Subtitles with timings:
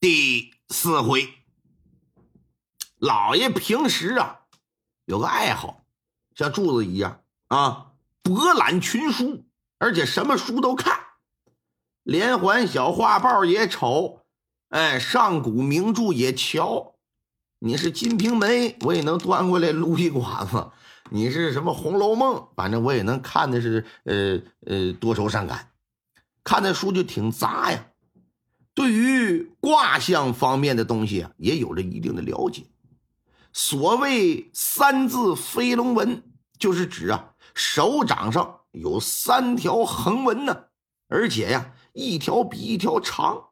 [0.00, 1.28] 第四回，
[2.96, 4.40] 老爷平时啊
[5.04, 5.84] 有个爱好，
[6.34, 7.92] 像柱子一样啊，
[8.22, 9.44] 博览群书，
[9.76, 10.98] 而且什么书都看，
[12.02, 14.22] 连环小画报也瞅，
[14.70, 16.94] 哎，上古名著也瞧。
[17.58, 20.72] 你是《金瓶梅》，我也能端过来撸一管子；
[21.10, 25.70] 你是什么《红楼梦》，反正我也能看的是呃呃多愁善感。
[26.42, 27.89] 看的书就挺杂呀，
[28.74, 32.64] 对于卦象方面的东西啊，也有着一定的了解。
[33.52, 36.22] 所谓三字飞龙纹，
[36.58, 40.66] 就是指啊手掌上有三条横纹呢，
[41.08, 43.48] 而且呀一条比一条长。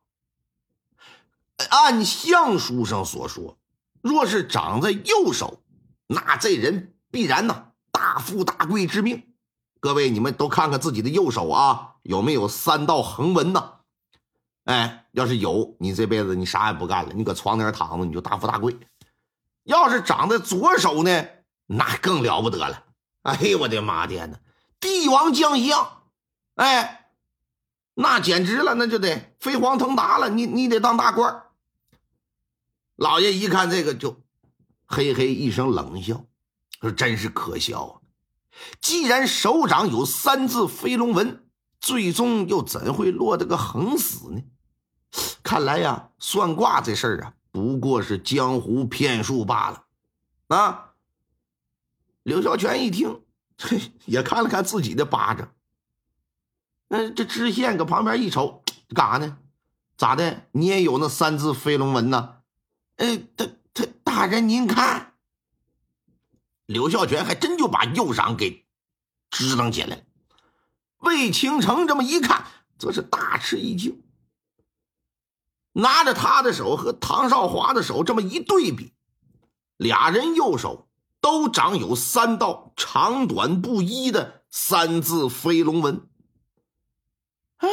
[1.70, 3.58] 按相书上所说，
[4.00, 5.64] 若是长在右手，
[6.06, 9.24] 那这人必然呐大富大贵之命。
[9.80, 13.77] 各位，你们都看看自己的右手啊，有没有三道横纹呢？
[14.68, 18.76] 哎，要是有，你这辈子你啥也不干了，你搁床边躺着，你就大富大贵。
[19.64, 21.24] 要是长在左手呢，
[21.64, 22.84] 那更了不得了。
[23.22, 24.38] 哎呦，我的妈天哪，
[24.78, 26.02] 帝王将相，
[26.56, 27.12] 哎，
[27.94, 30.28] 那简直了，那就得飞黄腾达了。
[30.28, 31.44] 你你得当大官
[32.94, 34.20] 老爷一看这个，就
[34.84, 36.26] 嘿嘿一声冷笑，
[36.82, 37.92] 说：“真是可笑啊！”
[38.82, 41.48] 既然手掌有三字飞龙纹，
[41.80, 44.42] 最终又怎会落得个横死呢？
[45.48, 49.86] 看来呀，算卦这事儿啊，不过是江湖骗术罢了。
[50.48, 50.92] 啊！
[52.22, 53.22] 刘孝全一听，
[54.04, 55.54] 也看了看自己的巴掌，
[56.88, 58.62] 那这知县搁旁边一瞅，
[58.94, 59.38] 干啥呢？
[59.96, 60.46] 咋的？
[60.52, 62.42] 你也有那三字飞龙纹呢？
[62.96, 65.14] 哎，他他大人您看。
[66.66, 68.66] 刘孝全还真就把右掌给
[69.30, 70.04] 支棱起来。
[70.98, 72.44] 魏倾城这么一看，
[72.78, 74.02] 则是大吃一惊，
[75.78, 78.92] 拿着他的手和唐少华的手这么一对比，
[79.76, 80.88] 俩人右手
[81.20, 86.08] 都长有三道长短不一的三字飞龙纹。
[87.58, 87.68] 哎，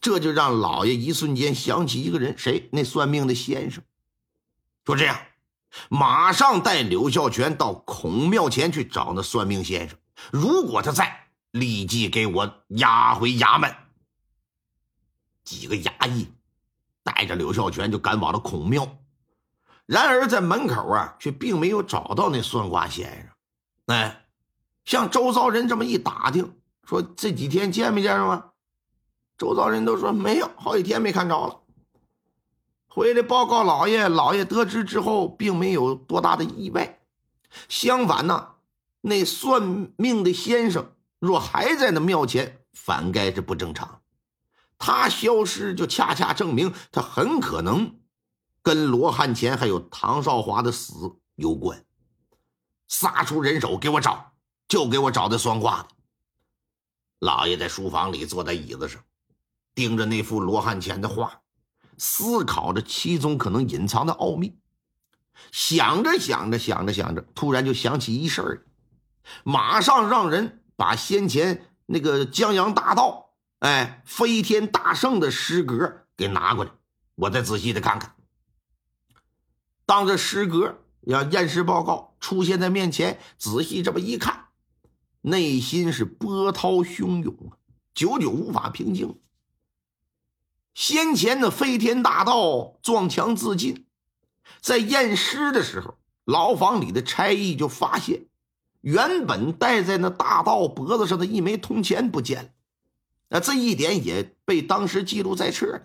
[0.00, 2.68] 这就让老爷一瞬间想起一个人，谁？
[2.72, 3.82] 那算命的先生。
[4.84, 5.18] 说这样。
[5.90, 9.98] 马上带刘孝全到孔庙前去找那算命先生。
[10.32, 13.76] 如果他在，立即给我押回衙门。
[15.44, 16.28] 几个衙役
[17.06, 18.98] 带着刘孝全就赶往了孔庙。
[19.86, 23.94] 然而在门口啊，却并没有找到那算卦先生。
[23.94, 24.26] 哎，
[24.84, 26.52] 向周遭人这么一打听，
[26.82, 28.46] 说这几天见没见着吗？
[29.38, 31.60] 周遭人都说没有，好几天没看着了。
[32.88, 36.98] 回来报告老爷，老爷得知之后，并没有多大的意外。
[37.68, 38.54] 相反呢，
[39.02, 40.90] 那算命的先生
[41.20, 44.00] 若还在那庙前，反该是不正常。
[44.78, 47.98] 他消失，就恰恰证明他很可能
[48.62, 51.84] 跟罗汉前还有唐少华的死有关。
[52.88, 54.32] 撒出人手给我找，
[54.68, 55.88] 就给我找的算卦的。
[57.18, 59.02] 老爷在书房里坐在椅子上，
[59.74, 61.40] 盯着那幅罗汉前的画。
[61.98, 64.58] 思考着其中可能隐藏的奥秘，
[65.50, 68.66] 想着想着想着想着，突然就想起一事儿，
[69.44, 73.25] 马上让人把先前那个江洋大盗，
[73.60, 76.70] 哎，飞天大圣的诗格给拿过来，
[77.14, 78.14] 我再仔细的看看。
[79.86, 84.48] 当这诗格要验尸报告出现在面前，仔细这么一看，
[85.22, 87.56] 内心是波涛汹涌啊，
[87.94, 89.18] 久久无法平静。
[90.74, 93.86] 先前的飞天大盗撞墙自尽，
[94.60, 98.26] 在验尸的时候，牢房里的差役就发现，
[98.82, 102.50] 原本戴在那大盗脖子上的一枚铜钱不见了。
[103.28, 105.82] 那这一点也被当时记录在册了，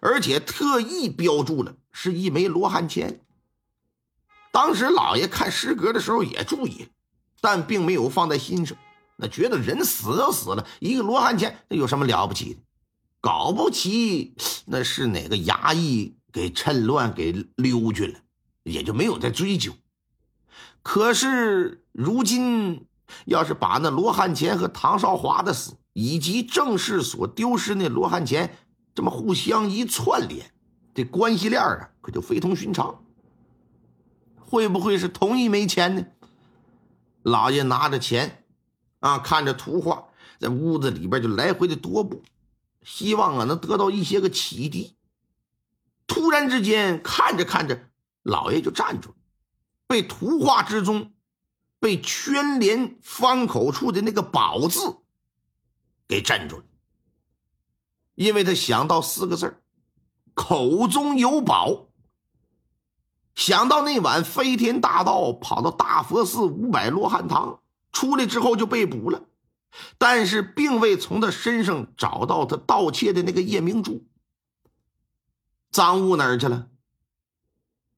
[0.00, 3.20] 而且特意标注了是一枚罗汉钱。
[4.52, 6.88] 当时老爷看诗格的时候也注意，
[7.40, 8.76] 但并没有放在心上。
[9.16, 12.60] 那觉得人死都死了，一个罗汉钱那有什么了不起的？
[13.20, 18.18] 搞不齐，那是哪个衙役给趁乱给溜去了，
[18.62, 19.74] 也就没有再追究。
[20.82, 22.86] 可是如今，
[23.26, 28.56] 要是把那罗汉钱和唐少华的死，以及正氏所丢失那罗汉钱，
[28.94, 30.52] 这么互相一串联，
[30.94, 33.04] 这关系链啊，可就非同寻常。
[34.38, 36.06] 会不会是同一枚钱呢？
[37.22, 38.44] 老爷拿着钱，
[39.00, 40.08] 啊，看着图画，
[40.38, 42.22] 在屋子里边就来回的踱步，
[42.82, 44.96] 希望啊能得到一些个启迪。
[46.06, 47.88] 突然之间，看着看着，
[48.22, 49.16] 老爷就站住了，
[49.86, 51.12] 被图画之中
[51.78, 54.96] 被圈连方口处的那个“宝”字
[56.10, 56.64] 给镇住了，
[58.16, 59.62] 因为他想到四个字
[60.34, 61.86] 口中有宝。
[63.36, 67.62] 想到那晚飞天大盗跑到大佛寺五百罗汉堂，
[67.92, 69.22] 出来之后就被捕了，
[69.98, 74.04] 但是并未从他身上找到他盗窃的那个夜明珠。
[75.70, 76.66] 赃物哪儿去了？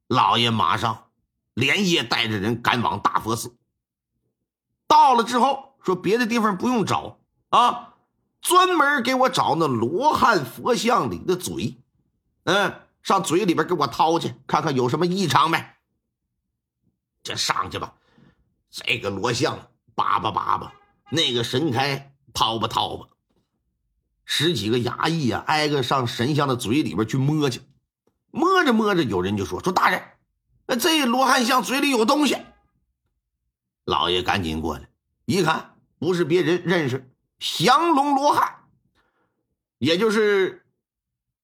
[0.06, 1.10] 老爷马上
[1.54, 3.56] 连夜带着人赶往大佛寺。
[4.86, 7.18] 到了之后，说别的地方不用找
[7.48, 7.91] 啊，
[8.42, 11.78] 专门给我找那罗汉佛像里的嘴，
[12.44, 12.74] 嗯。
[13.02, 15.58] 上嘴里边给我掏去，看看有什么异常没？
[17.24, 17.94] 这上去吧，
[18.70, 20.72] 这个罗像叭叭叭叭，
[21.10, 23.08] 那个神开掏吧掏吧，
[24.24, 27.62] 十几个衙役啊，挨个上神像的嘴里边去摸去，
[28.30, 30.00] 摸着摸着，有人就说：“说大人，
[30.66, 32.36] 那这罗汉像嘴里有东西。”
[33.84, 34.88] 老爷赶紧过来
[35.24, 37.11] 一看，不是别人，认识
[37.42, 38.60] 降龙罗汉，
[39.78, 40.64] 也就是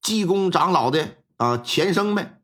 [0.01, 1.17] 济公长老的。
[1.39, 2.41] 啊，前生呗，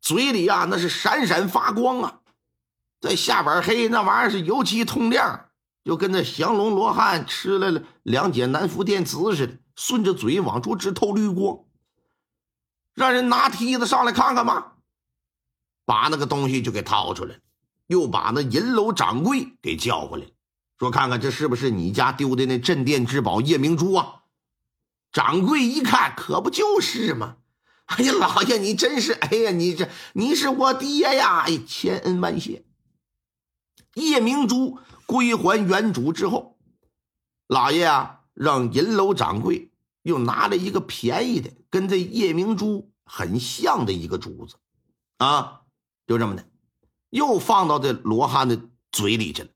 [0.00, 2.20] 嘴里啊那是闪闪发光啊，
[3.00, 5.48] 在下边黑那玩意儿是尤其通亮，
[5.84, 11.64] 就跟那降龙罗汉吃了两节南孚电池似的，顺着嘴往出直透绿光。
[12.94, 14.76] 让人拿梯子上来看看吧，
[15.84, 17.40] 把那个东西就给掏出来了
[17.88, 20.26] 又把那银楼掌柜给叫过来，
[20.78, 24.22] 说看看这是不是你家丢的那镇店之宝夜明珠啊？
[25.10, 27.36] 掌柜一看，可不就是吗？
[27.86, 31.44] 哎呀，老爷，你真是哎呀，你这你是我爹呀！
[31.46, 32.64] 哎，千恩万谢。
[33.94, 36.58] 夜明珠归还原主之后，
[37.46, 39.70] 老爷啊，让银楼掌柜
[40.02, 44.56] 又拿了一个便宜的，跟这夜明珠很像的一个珠子，
[45.16, 45.62] 啊，
[46.06, 46.44] 就这么的，
[47.08, 48.60] 又放到这罗汉的
[48.92, 49.48] 嘴里去了。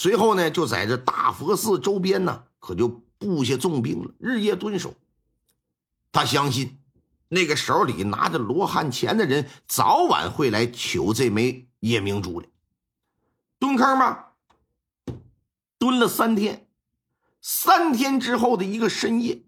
[0.00, 2.86] 随后呢，就在这大佛寺周边呢，可就
[3.18, 4.94] 布下重兵了，日夜蹲守。
[6.12, 6.78] 他相信。
[7.26, 12.46] 那个手里拿着罗汉钱的人，早晚会来取这枚夜明珠的。
[13.58, 14.34] 蹲坑吧，
[15.80, 16.68] 蹲了三天。
[17.42, 19.42] 三天之后的一个深夜，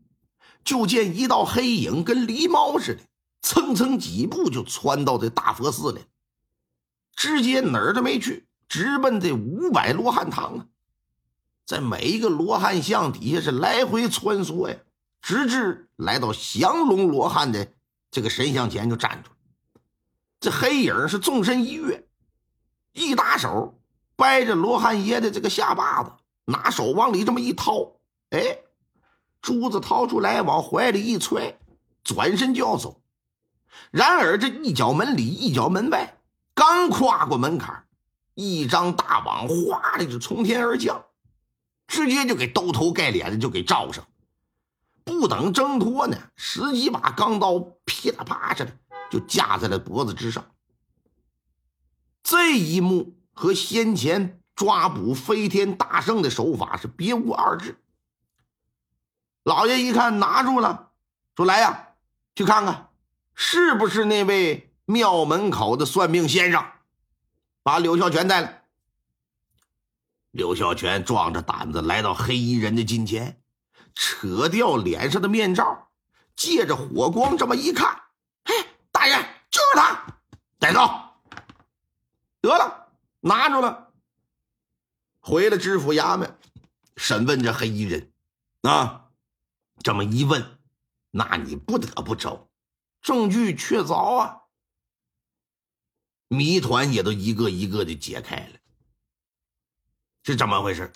[0.65, 3.03] 就见一道黑影跟狸猫似的，
[3.41, 6.01] 蹭蹭几步就窜到这大佛寺里，
[7.15, 10.67] 直接哪儿都没去，直奔这五百罗汉堂啊！
[11.67, 14.77] 在每一个罗汉像底下是来回穿梭呀。
[15.21, 17.75] 直至来到降龙罗汉的
[18.11, 19.37] 这个神像前，就站住了。
[20.41, 22.09] 这黑影是纵身一跃，
[22.93, 23.79] 一打手
[24.17, 26.13] 掰着罗汉爷的这个下巴子，
[26.47, 27.97] 拿手往里这么一掏，
[28.31, 28.61] 哎，
[29.43, 31.59] 珠子掏出来，往怀里一揣，
[32.03, 33.03] 转身就要走。
[33.91, 36.17] 然而这一脚门里，一脚门外，
[36.55, 37.85] 刚跨过门槛，
[38.41, 41.05] 一张大网哗的就从天而降，
[41.87, 44.07] 直接就给兜头盖脸的就给罩上。
[45.05, 48.79] 不等挣脱呢，十几把钢刀噼里啪啦的
[49.11, 50.53] 就架在了脖子之上。
[52.23, 57.79] 这一幕和先前抓捕飞天大圣的手法是别无二致。
[59.43, 60.93] 老爷一看拿住了，
[61.37, 61.89] 说：“来呀，
[62.35, 62.89] 去看看
[63.35, 66.65] 是不是那位庙门口的算命先生。”
[67.63, 68.65] 把柳孝全带来。
[70.31, 73.37] 柳孝全壮着胆子来到黑衣人的近前。
[73.93, 75.91] 扯掉脸上的面罩，
[76.37, 78.01] 借着火光这么一看，
[78.45, 78.55] 嘿，
[78.93, 80.07] 大人就是他，
[80.59, 80.89] 带走。
[82.41, 82.89] 得了，
[83.21, 83.93] 拿住了。
[85.19, 86.39] 回了知府衙门，
[86.97, 88.13] 审问这黑衣人，
[88.63, 89.09] 啊，
[89.83, 90.59] 这么一问，
[91.11, 92.49] 那你不得不招，
[93.03, 94.43] 证据确凿啊，
[96.33, 98.59] 谜团也都一个一个的解开了，
[100.23, 100.93] 是怎么回事？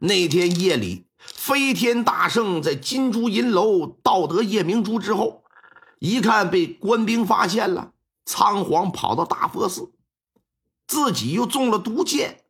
[0.00, 1.06] 那天夜里。
[1.26, 5.42] 飞天大圣在金珠银楼盗得夜明珠之后，
[5.98, 7.94] 一看被官兵发现了，
[8.26, 9.94] 仓皇跑到大佛寺，
[10.86, 12.44] 自己又中了毒箭，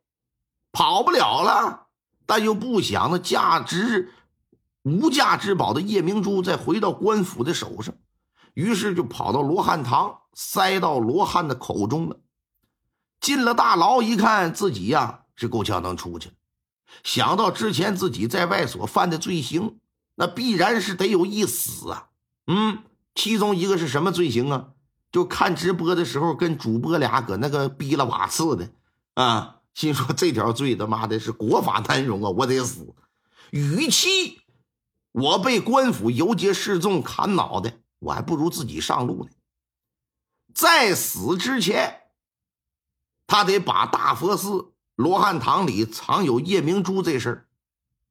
[0.73, 1.87] 跑不了了，
[2.25, 4.11] 但又不想那价值
[4.83, 7.95] 无价之宝的夜明珠再回到官府的手上，
[8.55, 12.17] 于是就跑到罗汉堂，塞到罗汉的口中了。
[13.19, 16.29] 进了大牢，一看自己呀是够呛能出去。
[17.03, 19.79] 想到之前自己在外所犯的罪行，
[20.13, 22.09] 那必然是得有一死啊！
[22.47, 22.83] 嗯，
[23.15, 24.67] 其中一个是什么罪行啊？
[25.11, 28.69] 就看直播的时候跟主播俩搁那个逼了瓦刺的
[29.15, 32.93] 啊，心说这条罪他妈的是国法难容啊，我得死。
[33.51, 34.41] 与其
[35.11, 39.31] 我被官府游街示众砍脑袋，我还不如自己上路呢。
[40.55, 42.03] 在死之前，
[43.27, 47.47] 他得把大佛寺罗汉堂里藏有夜明珠这事儿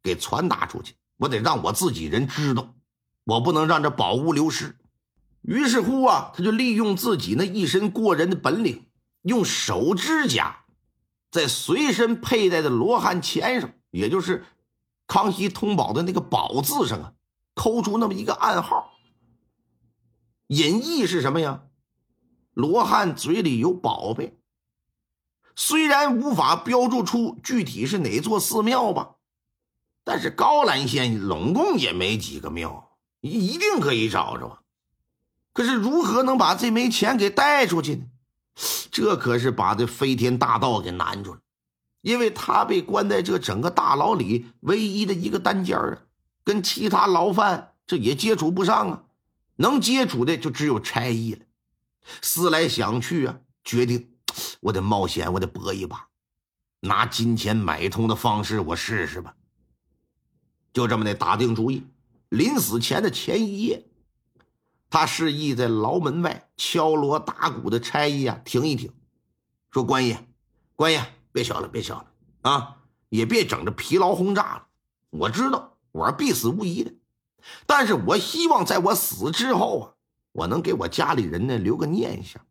[0.02, 2.74] 给传达出去，我得让我自己人知道，
[3.24, 4.76] 我不能让这宝物流失。
[5.40, 8.86] 于是乎啊，他就利用自己那一身过人的本领，
[9.22, 10.64] 用手指甲
[11.30, 14.44] 在随身佩戴的罗汉钱上，也就是
[15.06, 17.14] 康熙通宝的那个“宝”字上啊，
[17.54, 18.92] 抠出那么一个暗号。
[20.48, 21.62] 隐意是什么呀？
[22.54, 24.38] 罗汉嘴里有宝贝，
[25.56, 29.16] 虽然无法标注出具体是哪座寺庙吧，
[30.04, 34.60] 但是高兰县拢共也没几个庙，一定可以找着。
[35.52, 38.04] 可是如何能把这枚钱给带出去呢？
[38.90, 41.40] 这可是把这飞天大盗给难住了，
[42.02, 45.98] 因为他被关在这整个大牢里唯一的一个单间啊，
[46.44, 49.02] 跟其他牢犯这也接触不上啊，
[49.56, 51.44] 能接触的就只有差役了。
[52.22, 54.14] 思来想去啊，决定
[54.60, 56.08] 我得冒险，我得搏一把，
[56.80, 59.34] 拿金钱买通的方式我试试吧。
[60.72, 61.86] 就这么的打定主意，
[62.28, 63.86] 临死前的前一夜。
[64.90, 68.92] 他示意在牢门外敲锣打鼓的差役啊停一停，
[69.72, 70.28] 说：“官爷，
[70.76, 72.06] 官爷，别敲了，别敲了
[72.42, 72.76] 啊！
[73.08, 74.66] 也别整着疲劳轰炸了。
[75.10, 76.92] 我知道我是必死无疑的，
[77.66, 79.93] 但是我希望在我死之后啊，
[80.34, 82.42] 我能给我家里人呢留个念想。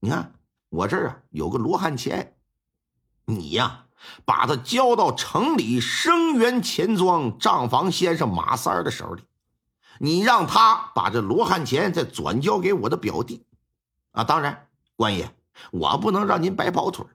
[0.00, 0.34] 你看
[0.68, 2.36] 我这儿啊有个罗汉钱，
[3.24, 3.86] 你呀
[4.26, 9.22] 把它交到城里生源钱庄账房先生马三儿的手里。”
[10.00, 13.46] 你让他把这罗汉钱再转交给我的表弟，
[14.10, 14.66] 啊，当然，
[14.96, 15.30] 官爷，
[15.70, 17.06] 我不能让您白跑腿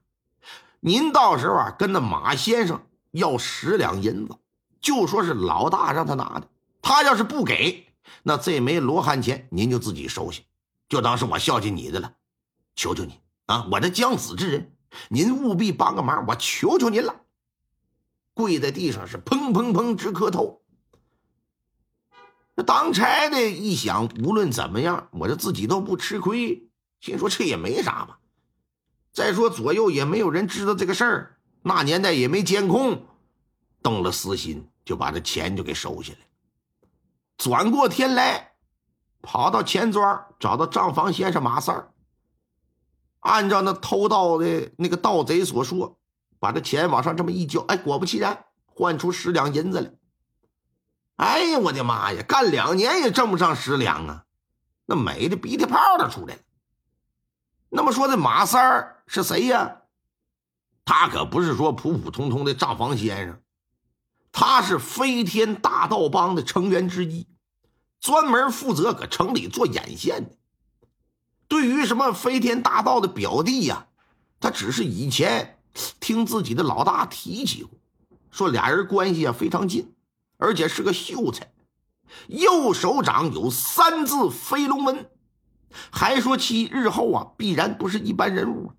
[0.80, 4.38] 您到时候啊，跟那马先生要十两银子，
[4.80, 6.48] 就说是老大让他拿的。
[6.82, 7.89] 他要是不给，
[8.24, 10.42] 那这枚罗汉钱您就自己收下，
[10.88, 12.14] 就当是我孝敬你的了。
[12.76, 14.74] 求求你啊，我这将死之人，
[15.10, 17.22] 您务必帮个忙，我求求您了。
[18.34, 20.62] 跪在地上是砰砰砰直磕头。
[22.66, 26.70] 当差的一想，无论怎么样，我这自己都不吃亏。
[27.00, 28.20] 心说这也没啥吧。
[29.12, 33.06] 再说左右也没有人知道这个事儿，那年代也没监控，
[33.82, 36.20] 动了私心，就把这钱就给收下来。
[37.40, 38.52] 转过天来，
[39.22, 41.94] 跑到钱庄，找到账房先生马三儿，
[43.22, 45.98] 按照那偷盗的那个盗贼所说，
[46.38, 49.94] 把这钱往上这么一交，哎，果不其然，换出十两银子来。
[51.16, 52.22] 哎呀，我的妈呀！
[52.28, 54.26] 干两年也挣不上十两啊，
[54.86, 56.42] 那美的鼻涕泡都出来了。
[57.70, 59.84] 那么说这马三儿是谁呀？
[60.84, 63.42] 他可不是说普普通通的账房先生，
[64.32, 67.28] 他是飞天大盗帮的成员之一，
[68.00, 70.38] 专门负责搁城里做眼线的。
[71.48, 73.88] 对于什么飞天大盗的表弟呀，
[74.40, 75.60] 他只是以前
[76.00, 77.72] 听自己的老大提起过，
[78.32, 79.94] 说俩人关系啊非常近。
[80.42, 81.52] 而且是个秀才，
[82.28, 85.10] 右手掌有三字飞龙纹，
[85.92, 88.72] 还说其日后啊必然不是一般人物。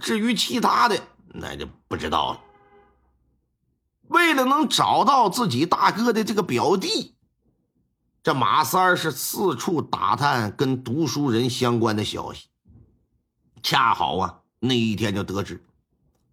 [0.00, 2.40] 至于其他的，那就不知道了。
[4.10, 7.14] 为了能找到自己大哥的这个表弟，
[8.24, 12.48] 这马三儿是四处打探跟读书人相关的消息。
[13.62, 15.64] 恰好啊，那一天就得知，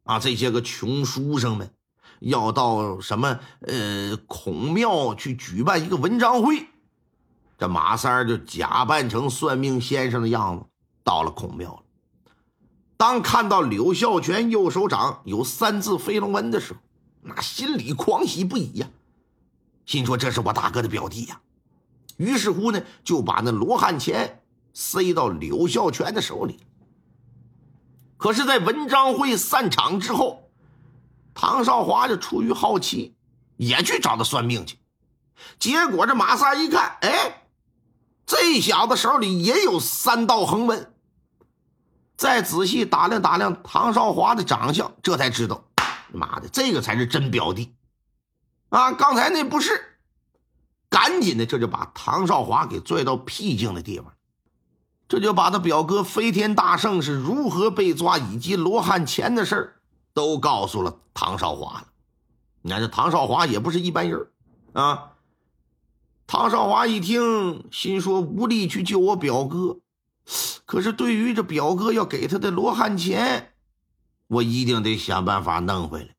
[0.06, 1.72] 啊，这些个穷书生们。
[2.20, 6.66] 要到什么呃孔庙去举办一个文章会，
[7.60, 10.66] 这马三儿就假扮成算命先生的样子
[11.04, 11.84] 到了孔庙。
[12.98, 16.80] 当看到柳孝全右手掌有三字飞龙纹的时候，
[17.28, 18.88] 那心里狂喜不已呀，
[19.86, 21.42] 心说这是我大哥的表弟呀。
[22.16, 24.42] 于是乎呢，就把那罗汉钱
[24.74, 26.60] 塞到柳孝全的手里。
[28.18, 30.50] 可是，在文章会散场之后。
[31.40, 33.14] 唐少华就出于好奇，
[33.58, 34.80] 也去找他算命去。
[35.60, 37.44] 结果这马三一看，哎，
[38.26, 40.92] 这小子手里也有三道横纹。
[42.16, 45.64] 再仔细打量打量唐少华的长相，这才知道，
[46.14, 47.76] 妈的，这个才是真表弟
[48.70, 48.92] 啊！
[48.94, 50.00] 刚才那不是。
[50.90, 54.14] 赶紧的，这就把唐少华给拽到僻静的地方，
[55.08, 59.74] 这就把他表哥飞天大圣是如何被抓，以及罗汉钱的事儿。
[60.14, 61.88] 都告诉了唐少华了，
[62.64, 64.28] 你看这唐少华也不是一般人
[64.74, 65.12] 啊。
[66.26, 69.78] 唐少华一听，心说无力去救我表哥，
[70.66, 73.54] 可是对于这表哥要给他的罗汉钱，
[74.28, 76.16] 我一定得想办法弄回来。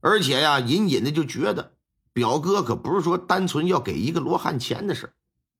[0.00, 1.74] 而且呀，隐隐的就觉得
[2.12, 5.14] 表哥可不是说单纯要给一个罗汉钱的事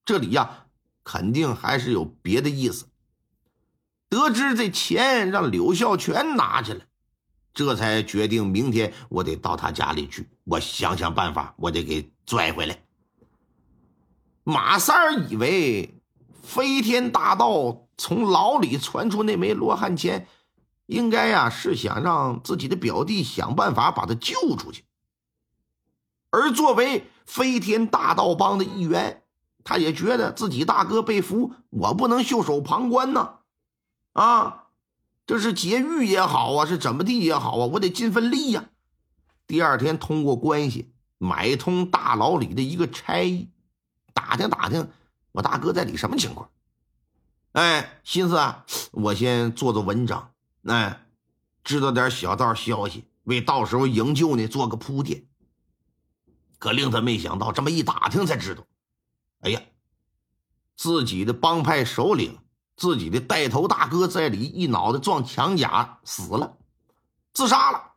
[0.05, 0.67] 这里呀，
[1.05, 2.87] 肯定还是有别的意思。
[4.09, 6.85] 得知这钱让柳孝全拿去了，
[7.55, 12.83] 这才决定明天我得到他家里去，我想想办法，我得给拽回来。
[14.45, 15.95] 马三儿以为
[16.43, 20.27] 飞天大盗从牢里传出那枚罗汉钱，
[20.93, 24.85] 应该呀是想让自己的表弟想办法把他救出去。
[26.31, 29.23] 而作为飞天大盗帮的一员，
[29.65, 33.39] 他也觉得自己大哥被俘，我不能袖手旁观呢。
[34.13, 34.69] 啊，
[35.27, 38.67] 这是劫狱也好啊，是怎么地也好啊，我得尽份力呀。
[39.47, 43.49] 第二天通过关系买通大牢里的一个差役，
[44.15, 44.89] 打听打听
[45.33, 46.49] 我大哥在里什么情况。
[47.53, 50.31] 哎，心思啊，我先做做文章，
[50.65, 51.07] 哎，
[51.65, 55.27] 知道点小道消息，为到时候营救呢做个铺垫。
[56.59, 58.65] 可令他没想到，这么一打听才知道，
[59.41, 59.61] 哎呀，
[60.77, 62.39] 自己的帮派首领。
[62.75, 66.57] 自己的带头大哥在里一脑袋撞墙甲死了，
[67.35, 67.93] 自杀了。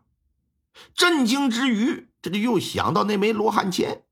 [0.93, 4.03] 震惊之余，这就又想到那枚罗汉签。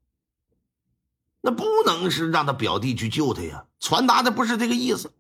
[1.42, 3.66] 那不能是让他表弟去救他呀？
[3.82, 5.12] 传达的不是这个意思，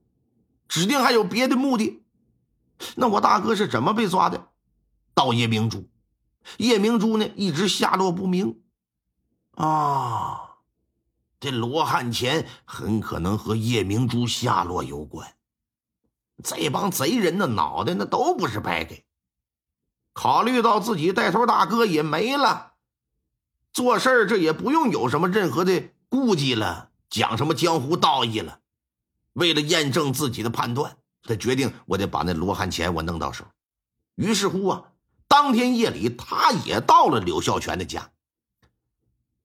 [0.69, 2.02] 指定还有别的目的。
[2.95, 4.49] 那我大哥是怎么被抓的？
[5.13, 5.89] 盗夜明珠，
[6.57, 8.61] 夜明珠呢一直下落不明。
[9.55, 10.39] 啊！
[11.39, 15.35] 这罗汉钱很可能和夜明珠下落有关。
[16.41, 19.05] 这帮贼人的脑袋那都不是白给。
[20.13, 22.73] 考虑到自己带头大哥也没了，
[23.73, 28.59] 做事这也不用有什么任何的顾忌了，讲什么江湖道义了。
[29.33, 33.45] 为了验证自己的判断，他决定我得把那罗汉钱我弄到手。
[34.15, 34.83] 于是乎啊，
[35.27, 38.11] 当天夜里他也到了柳孝全的家。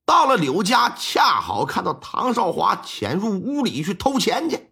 [0.04, 4.70] 到了柳家，恰好看到唐少华潜入屋里去偷钱去。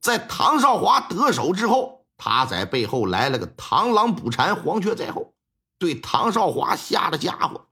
[0.00, 5.34] 在唐少华得手之后，他在背后来了个螳螂捕蝉，黄雀在后，
[5.78, 7.68] 对唐少华下了家伙。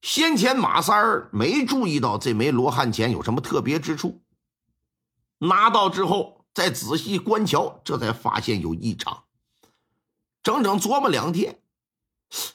[0.00, 4.22] 先前马三儿没注意到这枚罗汉钱有什么特别之处，
[5.38, 9.22] 拿到之后再仔细观瞧，这才发现有异常。
[10.42, 11.62] 整整琢磨两天，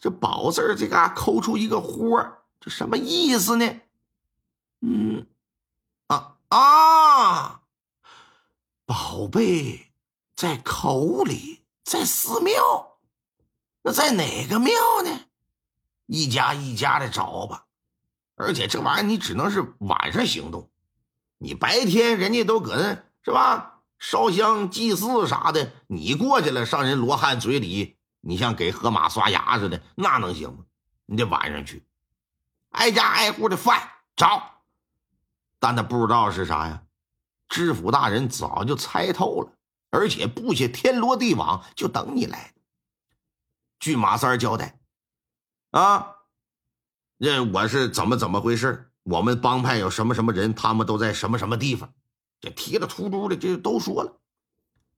[0.01, 3.79] 这宝字这嘎抠出一个豁这什么意思呢？
[4.81, 5.25] 嗯，
[6.07, 7.61] 啊啊，
[8.85, 9.93] 宝贝
[10.35, 12.97] 在口里，在寺庙，
[13.83, 14.73] 那在哪个庙
[15.05, 15.21] 呢？
[16.07, 17.67] 一家一家的找吧。
[18.35, 20.69] 而且这玩意儿你只能是晚上行动，
[21.37, 23.72] 你白天人家都搁那是吧？
[24.03, 30.65] 烧香祭祀啥的，你过去了上人罗汉嘴里，你像给河马刷牙似的，那能行吗？
[31.05, 31.87] 你得晚上去。
[32.71, 33.81] 挨家挨户的饭
[34.17, 34.61] 找，
[35.57, 36.83] 但他不知道是啥呀。
[37.47, 39.53] 知府大人早就猜透了，
[39.89, 42.53] 而且布下天罗地网，就等你来。
[43.79, 44.81] 据马三交代，
[45.71, 46.15] 啊，
[47.19, 48.91] 这我是怎么怎么回事？
[49.03, 51.93] 我们帮派有什么什么人，他们都在什么什么地方？
[52.43, 54.19] 这提了出嘟的，这都说了。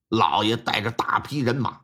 [0.10, 1.82] 老爷带着大批人马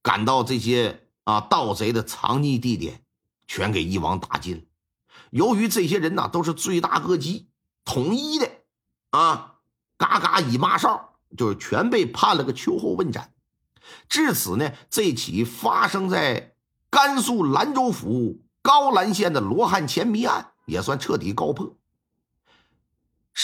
[0.00, 3.02] 赶到这些啊盗贼的藏匿地点，
[3.48, 4.68] 全给一网打尽。
[5.30, 7.48] 由于这些人呢都是罪大恶极，
[7.84, 8.48] 统一的，
[9.10, 9.56] 啊，
[9.98, 13.34] 嘎嘎一骂哨，就是全被判了个秋后问斩。
[14.08, 16.54] 至此呢，这起发生在
[16.90, 21.76] 甘肃兰州府高兰县的罗汉钱谜案也算彻底告破。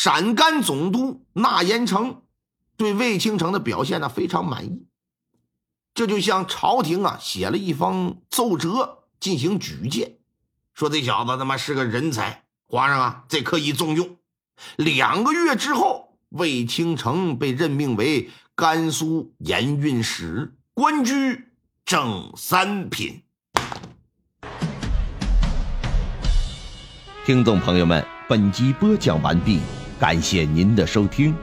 [0.01, 2.23] 陕甘总督纳延成
[2.77, 4.87] 对魏青城的表现呢非常满意，
[5.93, 10.19] 这就向朝廷啊写了一封奏折进行举荐。
[10.73, 14.19] 说这小子他妈是个人才，皇上啊，这可以重用。
[14.77, 21.49] 两个月之后，魏青城被任命为甘肃盐运使，官居
[21.85, 23.25] 正三品。
[27.27, 29.59] 听众朋友们，本集播讲完毕，
[29.99, 31.35] 感谢您的收听。